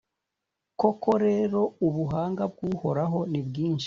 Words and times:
Koko 0.81 1.09
rero, 1.25 1.61
ubuhanga 1.87 2.43
bw’Uhoraho 2.51 3.19
ni 3.31 3.41
bwinshi, 3.47 3.79